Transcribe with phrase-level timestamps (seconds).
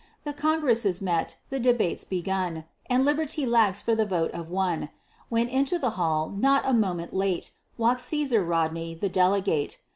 [0.23, 4.89] The Congress is met; the debate's begun, And Liberty lags for the vote of one
[5.29, 9.77] When into the hall, not a moment late, Walks Cæsar Rodney, the delegate.